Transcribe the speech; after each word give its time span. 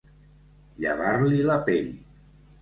Llevar-li 0.85 1.45
la 1.51 1.59
pell. 1.69 1.93